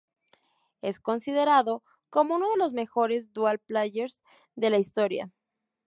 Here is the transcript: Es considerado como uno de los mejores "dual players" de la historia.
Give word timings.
Es 0.81 0.99
considerado 0.99 1.83
como 2.09 2.33
uno 2.37 2.49
de 2.53 2.57
los 2.57 2.73
mejores 2.73 3.31
"dual 3.33 3.59
players" 3.59 4.19
de 4.55 4.71
la 4.71 4.79
historia. 4.79 5.29